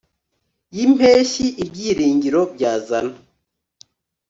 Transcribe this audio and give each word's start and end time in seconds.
yimpeshyi 0.75 1.45
ibyiringiro 1.63 2.41
byazana 2.53 3.15